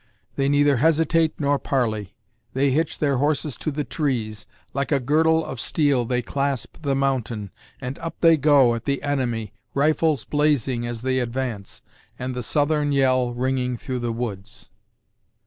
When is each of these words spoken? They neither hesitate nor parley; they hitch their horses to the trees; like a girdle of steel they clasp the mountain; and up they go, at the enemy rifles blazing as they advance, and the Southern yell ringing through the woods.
They 0.35 0.49
neither 0.49 0.77
hesitate 0.77 1.35
nor 1.39 1.59
parley; 1.59 2.15
they 2.53 2.71
hitch 2.71 2.97
their 2.97 3.17
horses 3.17 3.55
to 3.57 3.69
the 3.69 3.83
trees; 3.83 4.47
like 4.73 4.91
a 4.91 4.99
girdle 4.99 5.45
of 5.45 5.59
steel 5.59 6.05
they 6.05 6.23
clasp 6.23 6.77
the 6.81 6.95
mountain; 6.95 7.51
and 7.79 7.99
up 7.99 8.15
they 8.19 8.35
go, 8.35 8.73
at 8.73 8.85
the 8.85 9.03
enemy 9.03 9.53
rifles 9.75 10.25
blazing 10.25 10.87
as 10.87 11.03
they 11.03 11.19
advance, 11.19 11.83
and 12.17 12.33
the 12.33 12.41
Southern 12.41 12.91
yell 12.91 13.35
ringing 13.35 13.77
through 13.77 13.99
the 13.99 14.11
woods. 14.11 14.71